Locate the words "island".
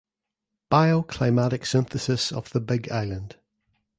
2.91-3.35